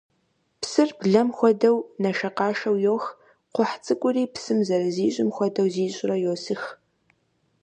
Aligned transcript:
Псыр, 0.61 0.89
блэм 0.99 1.29
хуэдэу, 1.37 1.77
нэшэкъашэу 2.01 2.77
йох, 2.85 3.05
кхъухь 3.53 3.75
цӀыкӀури, 3.85 4.23
псым 4.33 4.59
зэрызищӀым 4.67 5.29
хуэдэу 5.35 5.67
зищӀурэ, 5.73 6.15
йосых. 6.25 6.63